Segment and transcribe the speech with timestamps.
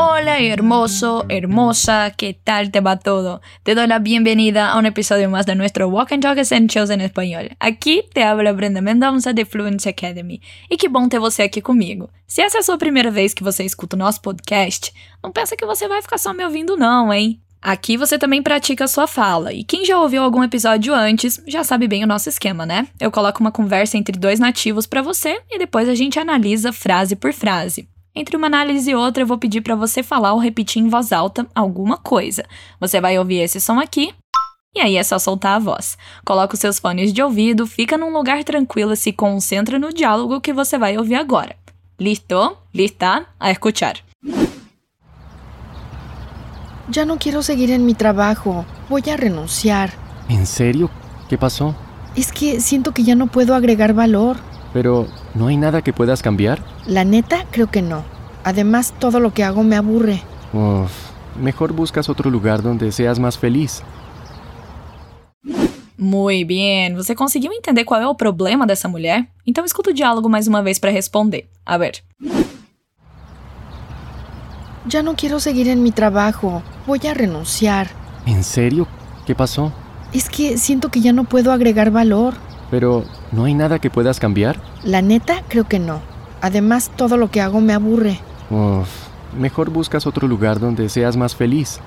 [0.00, 3.40] Hola hermoso, hermosa, ¿qué tal te va todo?
[3.64, 7.00] Te doy la bienvenida a un episodio más de nuestro Walk and Talk Essentials en
[7.00, 7.56] español.
[7.58, 10.40] Aqui te habla Brenda Mendonça de Fluency Academy.
[10.70, 12.08] E que bom ter você aqui comigo.
[12.28, 15.56] Se essa é a sua primeira vez que você escuta o nosso podcast, não pensa
[15.56, 17.40] que você vai ficar só me ouvindo não, hein?
[17.60, 21.64] Aqui você também pratica a sua fala, e quem já ouviu algum episódio antes já
[21.64, 22.86] sabe bem o nosso esquema, né?
[23.00, 27.16] Eu coloco uma conversa entre dois nativos para você e depois a gente analisa frase
[27.16, 27.88] por frase.
[28.18, 31.12] Entre uma análise e outra, eu vou pedir para você falar ou repetir em voz
[31.12, 32.44] alta alguma coisa.
[32.80, 34.12] Você vai ouvir esse som aqui
[34.74, 35.96] e aí é só soltar a voz.
[36.24, 40.40] Coloca os seus fones de ouvido, fica num lugar tranquilo e se concentra no diálogo
[40.40, 41.54] que você vai ouvir agora.
[41.96, 42.58] Listo?
[42.74, 43.24] Lista?
[43.38, 43.98] A escuchar.
[46.90, 48.66] Ya no quiero seguir en mi trabajo.
[48.88, 49.92] Voy a renunciar.
[50.28, 50.90] ¿En serio?
[51.28, 51.72] ¿Qué pasó?
[52.16, 54.38] Es que siento que ya no puedo agregar valor.
[54.72, 56.62] Pero, ¿no hay nada que puedas cambiar?
[56.86, 58.04] La neta, creo que no.
[58.44, 60.22] Además, todo lo que hago me aburre.
[60.52, 60.92] Uf,
[61.40, 63.82] mejor buscas otro lugar donde seas más feliz.
[65.96, 66.94] Muy bien.
[66.94, 69.26] Você conseguiu entender qual é o problema dessa mulher?
[69.44, 71.48] Então escuta o diálogo mais uma vez para responder.
[71.66, 72.04] A ver.
[74.86, 76.62] Ya no quiero seguir en mi trabajo.
[76.86, 77.90] Voy a renunciar.
[78.26, 78.86] ¿En serio?
[79.26, 79.72] ¿Qué pasó?
[80.12, 82.34] Es que siento que ya no puedo agregar valor.
[82.70, 84.60] Pero, ¿no hay nada que puedas cambiar?
[84.84, 86.00] La neta, creo que no.
[86.40, 88.20] Además, todo lo que hago me aburre.
[88.50, 88.88] Uf,
[89.36, 91.80] mejor buscas otro lugar donde seas más feliz.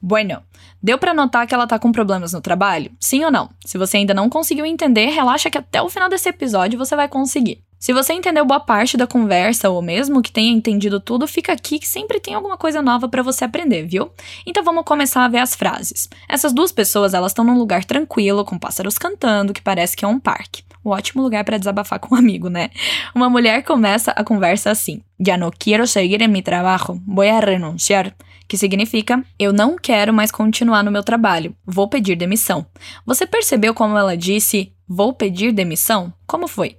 [0.00, 0.42] Bueno,
[0.80, 2.90] deu para notar que ela tá com problemas no trabalho?
[2.98, 3.50] Sim ou não?
[3.64, 7.06] Se você ainda não conseguiu entender, relaxa que até o final desse episódio você vai
[7.06, 7.62] conseguir.
[7.80, 11.78] Se você entendeu boa parte da conversa ou mesmo que tenha entendido tudo, fica aqui
[11.78, 14.10] que sempre tem alguma coisa nova para você aprender, viu?
[14.46, 16.06] Então vamos começar a ver as frases.
[16.28, 20.08] Essas duas pessoas, elas estão num lugar tranquilo, com pássaros cantando, que parece que é
[20.08, 20.62] um parque.
[20.84, 22.68] Um ótimo lugar para desabafar com um amigo, né?
[23.14, 27.40] Uma mulher começa a conversa assim: "Ya no quiero seguir en mi trabajo, voy a
[27.40, 28.14] renunciar",
[28.46, 32.66] que significa: "Eu não quero mais continuar no meu trabalho, vou pedir demissão".
[33.06, 36.12] Você percebeu como ela disse: "Vou pedir demissão"?
[36.26, 36.76] Como foi?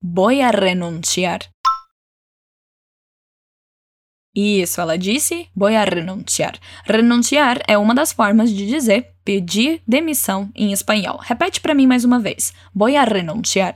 [0.00, 1.40] Voy a renunciar.
[4.32, 6.60] Isso, ela disse, voy a renunciar.
[6.84, 11.18] Renunciar é uma das formas de dizer pedir demissão em espanhol.
[11.18, 12.52] Repete para mim mais uma vez.
[12.72, 13.74] Voy a renunciar.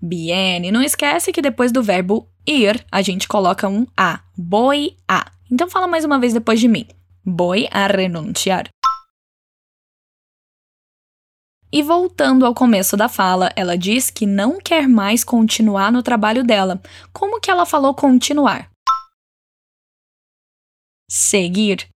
[0.00, 4.24] Bien, e não esquece que depois do verbo ir, a gente coloca um a.
[4.36, 5.30] Voy a.
[5.50, 6.88] Então fala mais uma vez depois de mim.
[7.24, 8.70] Voy a renunciar.
[11.74, 16.44] E voltando ao começo da fala, ela diz que não quer mais continuar no trabalho
[16.44, 16.82] dela.
[17.14, 18.70] Como que ela falou continuar?
[21.10, 21.88] Seguir.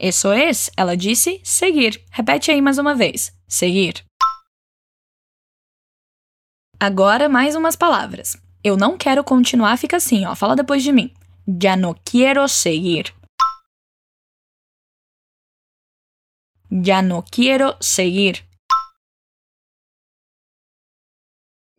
[0.00, 2.04] Isso é, ela disse seguir.
[2.10, 3.32] Repete aí mais uma vez.
[3.46, 4.04] Seguir.
[6.80, 8.36] Agora mais umas palavras.
[8.64, 10.34] Eu não quero continuar, fica assim, ó.
[10.34, 11.14] Fala depois de mim.
[11.62, 13.14] Ya no quiero seguir.
[16.74, 18.48] Ya no quiero seguir.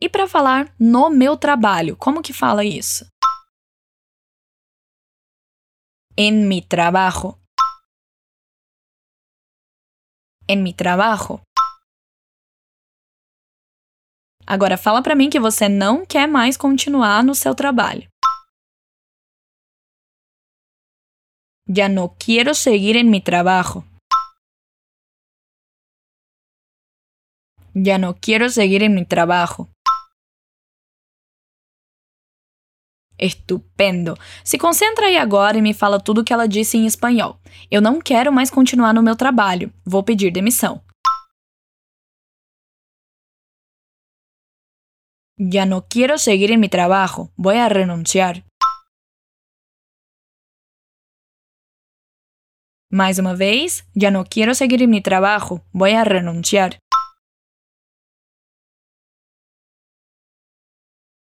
[0.00, 3.04] E para falar no meu trabalho, como que fala isso?
[6.16, 7.40] En mi trabajo.
[10.46, 11.42] En mi trabajo.
[14.46, 18.08] Agora fala para mim que você não quer mais continuar no seu trabalho.
[21.66, 23.82] Ya no quiero seguir en mi trabajo.
[27.74, 29.68] Ya no quiero seguir en mi trabajo.
[33.18, 34.16] Estupendo!
[34.44, 37.40] Se concentra aí agora e me fala tudo o que ela disse em espanhol.
[37.70, 39.72] Eu não quero mais continuar no meu trabalho.
[39.84, 40.82] Vou pedir demissão.
[45.36, 47.32] Ya no quiero seguir en mi trabajo.
[47.36, 48.44] Voy a renunciar.
[52.88, 53.84] Mais uma vez.
[53.96, 55.60] Ya no quiero seguir en mi trabajo.
[55.72, 56.78] Voy a renunciar.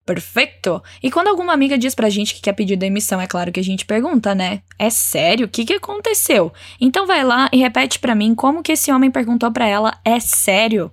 [0.04, 0.82] Perfeito!
[1.00, 3.64] E quando alguma amiga diz pra gente que quer pedir demissão, é claro que a
[3.64, 4.62] gente pergunta, né?
[4.76, 5.46] É sério?
[5.46, 6.52] O que, que aconteceu?
[6.80, 10.18] Então vai lá e repete pra mim como que esse homem perguntou pra ela: é
[10.18, 10.92] sério?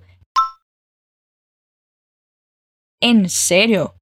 [3.02, 3.92] En sério?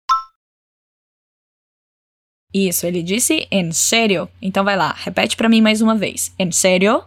[2.52, 4.28] Isso, ele disse en sério.
[4.42, 6.34] Então vai lá, repete pra mim mais uma vez.
[6.38, 7.02] En sério?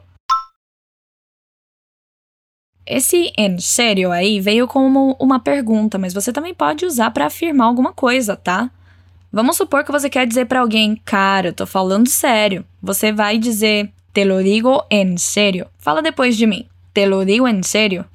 [2.94, 7.68] Esse en sério aí veio como uma pergunta, mas você também pode usar para afirmar
[7.68, 8.70] alguma coisa, tá?
[9.32, 12.66] Vamos supor que você quer dizer para alguém, cara, eu tô falando sério.
[12.82, 15.70] Você vai dizer, te lo digo en serio.
[15.78, 16.68] Fala depois de mim.
[16.94, 18.06] Te lo digo en serio.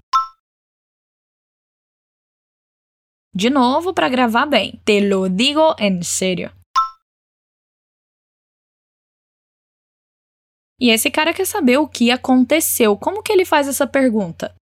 [3.34, 4.78] De novo, para gravar bem.
[4.84, 6.52] Te lo digo en serio.
[10.78, 12.94] E esse cara quer saber o que aconteceu.
[12.98, 14.54] Como que ele faz essa pergunta?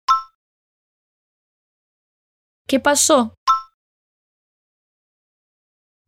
[2.66, 3.30] Que passou?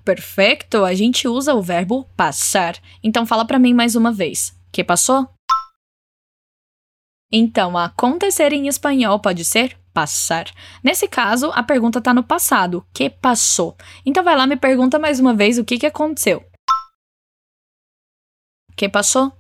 [0.05, 2.81] Perfeito, a gente usa o verbo passar.
[3.03, 4.57] Então fala para mim mais uma vez.
[4.73, 5.29] Que passou?
[7.31, 10.47] Então, acontecer em espanhol pode ser passar.
[10.83, 12.87] Nesse caso, a pergunta está no passado.
[12.95, 13.77] Que passou?
[14.05, 16.45] Então vai lá me pergunta mais uma vez o que, que aconteceu.
[18.77, 19.33] Que passou?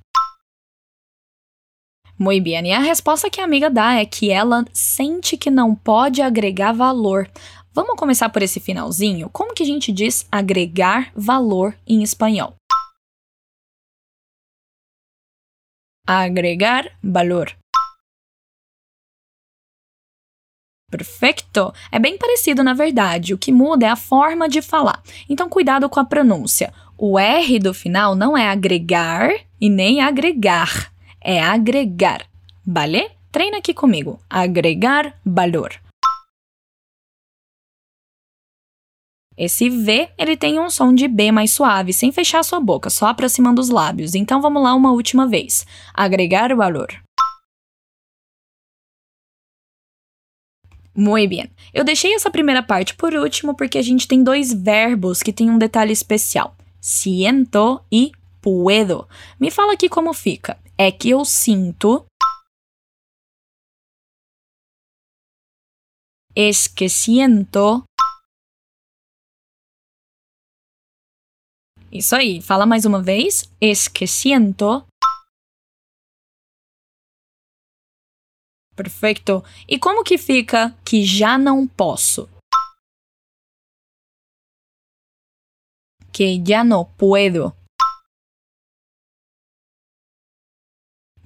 [2.18, 5.74] Muito bem, e a resposta que a amiga dá é que ela sente que não
[5.74, 7.30] pode agregar valor.
[7.74, 9.28] Vamos começar por esse finalzinho?
[9.28, 12.54] Como que a gente diz agregar valor em espanhol?
[16.06, 17.54] Agregar valor.
[20.90, 21.70] Perfeito!
[21.92, 23.34] É bem parecido, na verdade.
[23.34, 25.02] O que muda é a forma de falar.
[25.28, 26.72] Então, cuidado com a pronúncia.
[26.96, 29.30] O R do final não é agregar
[29.60, 30.95] e nem agregar.
[31.28, 32.24] É agregar.
[32.64, 33.10] Vale?
[33.32, 34.20] Treina aqui comigo.
[34.30, 35.74] Agregar valor.
[39.36, 43.08] Esse V, ele tem um som de B mais suave, sem fechar sua boca, só
[43.08, 44.14] aproximando os lábios.
[44.14, 45.66] Então vamos lá uma última vez.
[45.92, 46.94] Agregar valor.
[50.94, 51.50] Muito bem.
[51.74, 55.50] Eu deixei essa primeira parte por último porque a gente tem dois verbos que têm
[55.50, 59.08] um detalhe especial: siento e puedo.
[59.40, 60.56] Me fala aqui como fica.
[60.78, 62.06] É que eu sinto.
[66.36, 67.82] Es que siento.
[71.90, 73.50] Isso aí, fala mais uma vez.
[73.58, 74.86] Es que siento.
[78.76, 79.42] Perfeito.
[79.66, 82.28] E como que fica que já não posso?
[86.12, 87.56] Que já não puedo.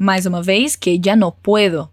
[0.02, 1.90] Mais uma vez, que já não puedo.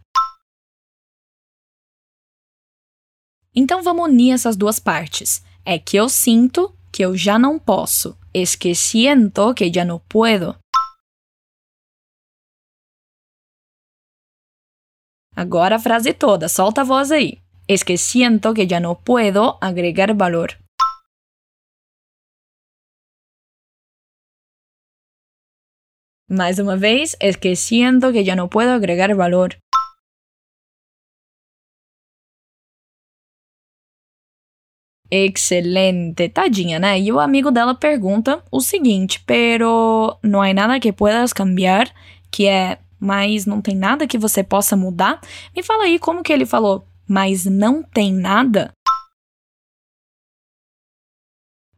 [3.53, 5.43] Então vamos unir essas duas partes.
[5.65, 8.17] É que eu sinto que eu já não posso.
[8.33, 10.55] Es que siento que ya no puedo.
[15.35, 17.41] Agora a frase toda, solta a voz aí.
[17.67, 20.57] Es que siento que ya no puedo agregar valor.
[26.29, 29.57] Mais uma vez, es que siento que ya no puedo agregar valor.
[35.09, 36.99] Excelente, tadinha, né?
[36.99, 41.89] E o amigo dela pergunta o seguinte: pero não há nada que puedas cambiar?
[42.29, 45.21] Que é, mas não tem nada que você possa mudar?
[45.55, 48.73] Me fala aí como que ele falou, mas não tem nada?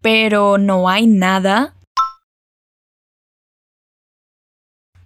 [0.02, 1.72] Pero não há nada?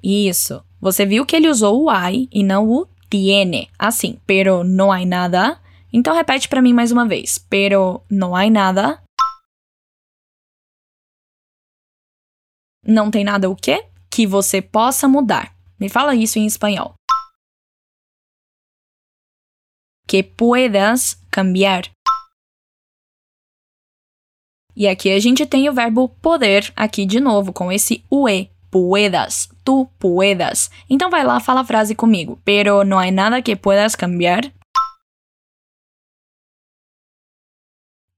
[0.03, 0.63] Isso.
[0.81, 3.69] Você viu que ele usou o hay e não o tiene.
[3.79, 5.63] Assim, pero não há nada
[5.94, 7.38] então repete para mim mais uma vez.
[7.38, 9.01] Pero no hay nada.
[12.83, 13.88] Não tem nada o quê?
[14.11, 15.55] Que você possa mudar.
[15.79, 16.95] Me fala isso em espanhol.
[20.07, 21.83] Que puedas cambiar.
[24.75, 28.52] E aqui a gente tem o verbo poder aqui de novo com esse ue.
[28.74, 30.72] Puedas, tu puedas.
[30.89, 32.42] Então vai lá, fala a frase comigo.
[32.44, 34.51] Pero no hay nada que puedas cambiar.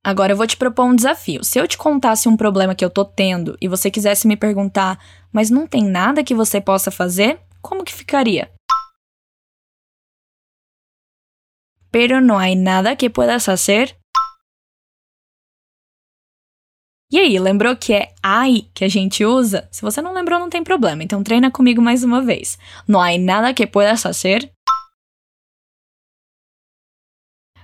[0.02, 1.44] Agora eu vou te propor um desafio.
[1.44, 4.98] Se eu te contasse um problema que eu tô tendo e você quisesse me perguntar,
[5.30, 8.50] mas não tem nada que você possa fazer, como que ficaria?
[11.92, 13.98] Pero no hay nada que puedas hacer?
[17.16, 19.70] E aí, lembrou que é ai que a gente usa?
[19.72, 22.60] Se você não lembrou, não tem problema, então treina comigo mais uma vez.
[22.86, 24.52] No hay nada que puedas hacer?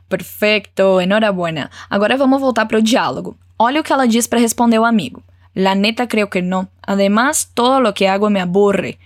[0.07, 1.69] Perfeito, enhorabuena.
[1.89, 3.37] Agora vamos voltar para o diálogo.
[3.59, 5.21] Olha o que ela diz para responder o amigo.
[5.53, 6.69] La neta creo que no.
[6.81, 8.99] Además, todo lo que hago me aburre.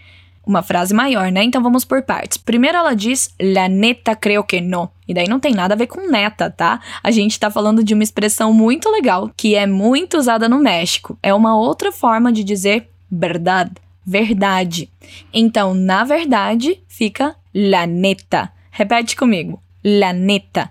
[0.45, 1.43] Uma frase maior, né?
[1.43, 2.37] Então vamos por partes.
[2.37, 4.91] Primeiro ela diz La neta creo que no.
[5.07, 6.79] E daí não tem nada a ver com neta, tá?
[7.01, 11.17] A gente tá falando de uma expressão muito legal que é muito usada no México.
[11.23, 13.71] É uma outra forma de dizer verdade,
[14.05, 14.89] verdade.
[15.33, 18.51] Então, na verdade, fica la neta.
[18.69, 19.61] Repete comigo.
[19.83, 20.69] La neta.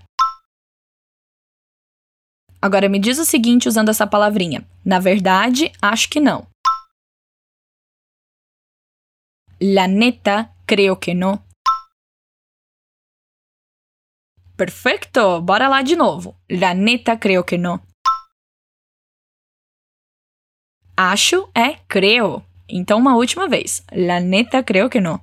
[2.61, 4.65] Agora me diz o seguinte usando essa palavrinha.
[4.83, 6.47] Na verdade, acho que não.
[9.59, 11.45] La neta, creo que no.
[14.57, 15.41] Perfeito!
[15.41, 16.35] Bora lá de novo.
[16.49, 17.81] La neta creo que no.
[20.97, 22.43] Acho é creo.
[22.67, 23.83] Então, uma última vez.
[23.91, 25.21] La neta creo que no.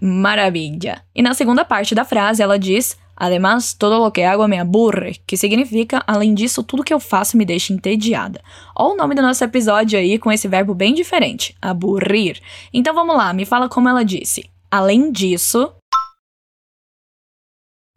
[0.00, 1.04] Maravilha!
[1.14, 5.20] E na segunda parte da frase ela diz: Además, todo lo que hago me aburre,
[5.26, 8.42] que significa, além disso, tudo que eu faço me deixa entediada.
[8.76, 12.40] Olha o nome do nosso episódio aí com esse verbo bem diferente: aburrir.
[12.72, 14.50] Então vamos lá, me fala como ela disse.
[14.70, 15.72] Além disso.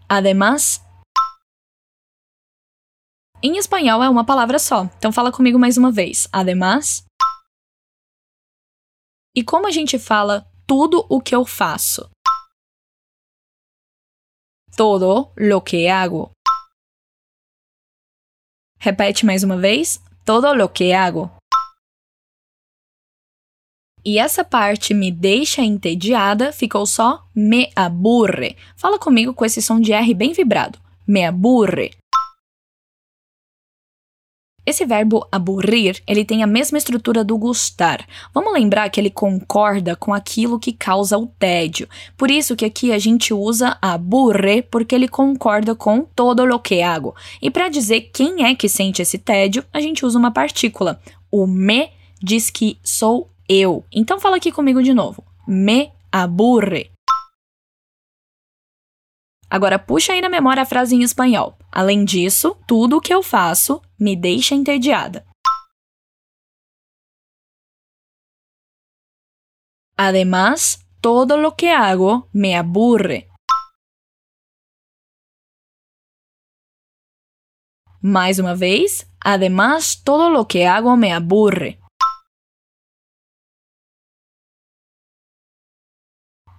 [0.07, 0.83] Además.
[3.41, 6.27] Em espanhol é uma palavra só, então fala comigo mais uma vez.
[6.31, 7.03] Además.
[9.35, 12.09] E como a gente fala tudo o que eu faço?
[14.77, 16.29] Todo lo que hago.
[18.79, 19.99] Repete mais uma vez.
[20.23, 21.31] Todo lo que hago.
[24.05, 28.55] E essa parte me deixa entediada ficou só me aburre.
[28.75, 30.77] Fala comigo com esse som de R bem vibrado.
[31.07, 31.89] Me aburre.
[34.67, 38.05] Esse verbo aburrir, ele tem a mesma estrutura do gustar.
[38.33, 41.87] Vamos lembrar que ele concorda com aquilo que causa o tédio.
[42.17, 46.81] Por isso que aqui a gente usa aburre, porque ele concorda com todo lo que
[46.81, 47.15] hago.
[47.41, 50.99] E para dizer quem é que sente esse tédio, a gente usa uma partícula.
[51.31, 51.89] O me
[52.21, 53.85] diz que sou eu.
[53.89, 55.23] Então fala aqui comigo de novo.
[55.47, 56.91] Me aburre.
[59.49, 61.57] Agora puxa aí na memória a frase em espanhol.
[61.71, 65.25] Além disso, tudo o que eu faço me deixa entediada.
[69.97, 73.27] Además, todo lo que hago me aburre.
[78.01, 81.79] Mais uma vez, además, todo lo que hago me aburre.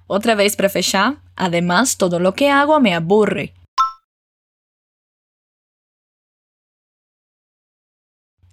[0.09, 1.23] Outra vez para fechar.
[1.37, 3.53] Además, todo lo que hago me aburre.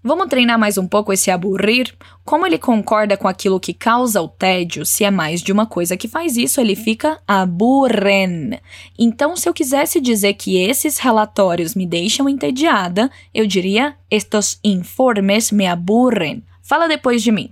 [0.07, 1.97] Vamos treinar mais um pouco esse aburrir?
[2.23, 5.97] Como ele concorda com aquilo que causa o tédio, se é mais de uma coisa
[5.97, 8.59] que faz isso, ele fica aburren.
[8.99, 15.51] Então, se eu quisesse dizer que esses relatórios me deixam entediada, eu diria: estos informes
[15.51, 16.43] me aburren.
[16.61, 17.51] Fala depois de mim.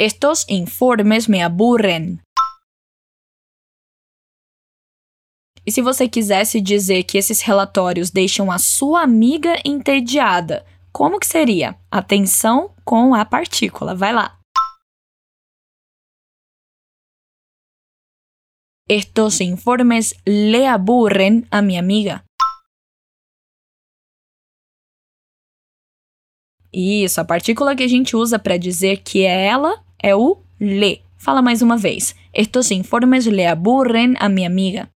[0.00, 2.20] Estos informes me aburren.
[5.66, 11.26] E se você quisesse dizer que esses relatórios deixam a sua amiga entediada, como que
[11.26, 11.76] seria?
[11.90, 13.92] Atenção com a partícula.
[13.92, 14.38] Vai lá.
[18.88, 22.24] Estos informes le aburren a mi amiga.
[26.72, 31.02] Isso, a partícula que a gente usa para dizer que é ela é o le.
[31.16, 32.14] Fala mais uma vez.
[32.32, 34.88] Estos informes le aburren a mi amiga.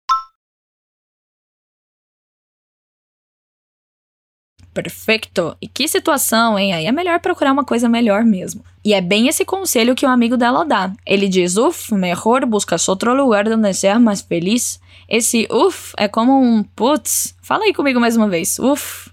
[4.72, 5.54] Perfeito!
[5.60, 6.72] E que situação, hein?
[6.72, 8.64] Aí é melhor procurar uma coisa melhor mesmo.
[8.82, 10.92] E é bem esse conselho que o um amigo dela dá.
[11.04, 14.80] Ele diz: Uf, melhor buscas outro lugar onde seas mais feliz.
[15.06, 17.34] Esse uf é como um putz.
[17.42, 18.58] Fala aí comigo mais uma vez.
[18.58, 19.11] Uf.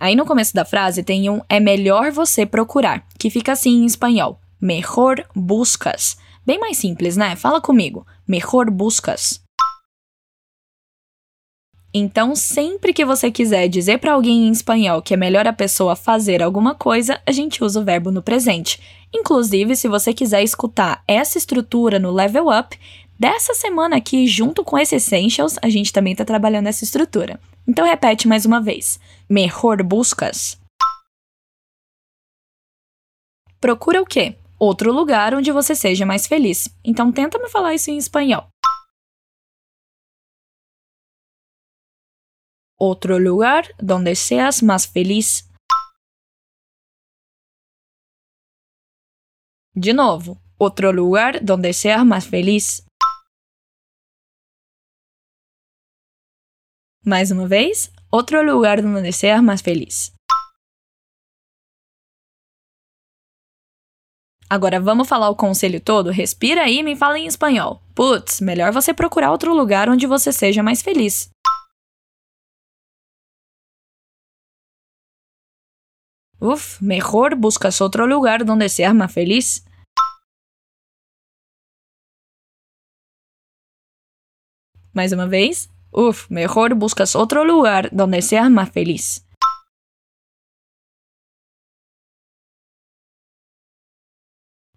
[0.00, 3.84] Aí no começo da frase tem um é melhor você procurar, que fica assim em
[3.84, 6.16] espanhol: mejor buscas.
[6.44, 7.36] Bem mais simples, né?
[7.36, 9.42] Fala comigo: mejor buscas.
[11.92, 15.96] Então, sempre que você quiser dizer para alguém em espanhol que é melhor a pessoa
[15.96, 18.80] fazer alguma coisa, a gente usa o verbo no presente.
[19.12, 22.78] Inclusive, se você quiser escutar essa estrutura no Level Up,
[23.20, 27.38] dessa semana aqui, junto com esse Essentials, a gente também está trabalhando essa estrutura.
[27.68, 28.98] Então repete mais uma vez.
[29.28, 30.58] Mejor buscas.
[33.60, 34.38] Procura o quê?
[34.58, 36.74] Outro lugar onde você seja mais feliz.
[36.82, 38.48] Então tenta me falar isso em espanhol.
[42.78, 45.46] Outro lugar donde seas mais feliz.
[49.76, 52.82] De novo, outro lugar donde seas mais feliz.
[57.04, 60.12] Mais uma vez, outro lugar onde seas mais feliz.
[64.50, 66.10] Agora vamos falar o conselho todo?
[66.10, 67.80] Respira aí e me fala em espanhol.
[67.94, 71.30] Putz, melhor você procurar outro lugar onde você seja mais feliz.
[76.38, 79.64] Uf, mejor buscas outro lugar onde seas mais feliz.
[84.92, 85.68] Mais uma vez.
[85.92, 89.24] Uf, mejor buscas otro lugar donde seas más feliz.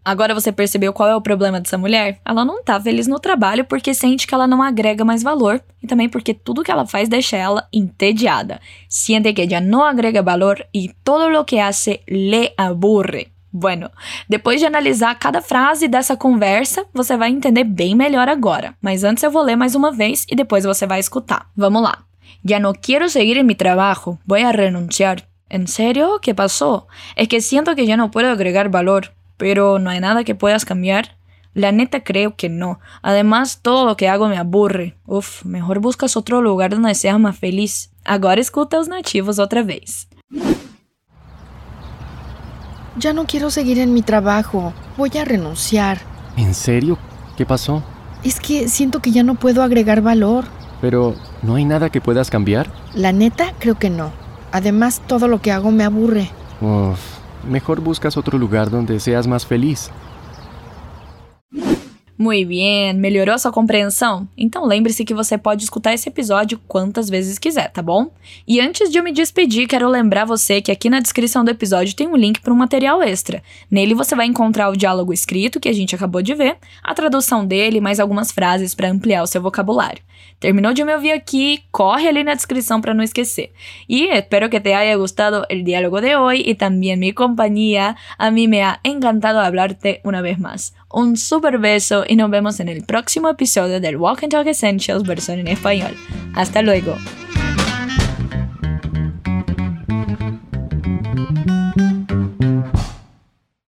[0.06, 2.20] Agora você percebeu qual é o problema dessa mulher?
[2.26, 5.88] Ela não tá feliz no trabalho porque sente que ela não agrega mais valor e
[5.88, 8.60] também porque tudo que ela faz deixa ela entediada.
[8.90, 13.33] Siente que ella no agrega valor e todo lo que hace le aburre.
[13.54, 13.92] Bueno,
[14.28, 18.76] depois de analisar cada frase dessa conversa, você vai entender bem melhor agora.
[18.82, 21.52] Mas antes eu vou ler mais uma vez e depois você vai escutar.
[21.56, 22.04] Vamos lá.
[22.44, 25.30] Ya no quiero seguir en mi trabajo, voy a renunciar.
[25.50, 26.20] ¿En serio?
[26.20, 26.88] ¿Qué pasó?
[27.16, 29.14] Es que siento que ya no puedo agregar valor.
[29.38, 31.18] pero no hay nada que puedas cambiar.
[31.54, 32.80] La neta creo que no.
[33.02, 34.96] Además, todo lo que hago me aburre.
[35.06, 37.92] Uf, mejor buscas otro lugar donde seas más feliz.
[38.06, 40.08] Agora escuta os nativos otra vez.
[42.98, 44.74] Ya no quiero seguir en mi trabajo.
[44.98, 46.00] Voy a renunciar.
[46.38, 46.98] ¿En serio?
[47.38, 47.84] ¿Qué pasó?
[48.24, 50.46] Es que siento que ya no puedo agregar valor.
[50.82, 52.70] Pero, ¿no hay nada que puedas cambiar?
[52.94, 54.12] La neta creo que no.
[54.52, 56.30] Además, todo lo que hago me aburre.
[56.62, 57.00] Uf,
[57.50, 59.90] mejor buscas otro lugar donde seas más feliz.
[62.24, 64.26] Muito bem, melhorou sua compreensão?
[64.38, 68.12] Então lembre-se que você pode escutar esse episódio quantas vezes quiser, tá bom?
[68.48, 71.94] E antes de eu me despedir, quero lembrar você que aqui na descrição do episódio
[71.94, 73.44] tem um link para um material extra.
[73.70, 77.46] Nele você vai encontrar o diálogo escrito que a gente acabou de ver, a tradução
[77.46, 80.02] dele e mais algumas frases para ampliar o seu vocabulário.
[80.40, 83.52] Terminou de me ouvir aqui, corre ali na descrição para não esquecer.
[83.88, 87.96] E espero que te haya gustado el diálogo de hoy y también mi compañía.
[88.18, 90.74] A mí me ha encantado hablarte una vez más.
[90.94, 95.02] Un super beso y nos vemos en el próximo episodio del Walk and Talk Essentials
[95.02, 95.96] versión en español.
[96.36, 96.96] Hasta luego.